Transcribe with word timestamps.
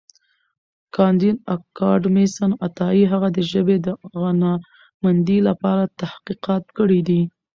کانديد 0.95 1.35
اکاډميسن 1.55 2.51
عطايي 2.65 3.03
هغه 3.13 3.27
د 3.35 3.37
ژبې 3.51 3.77
د 3.85 3.87
غنامندۍ 4.21 5.39
لپاره 5.49 5.83
تحقیقات 6.01 6.63
کړي 6.77 6.99
دي. 7.07 7.21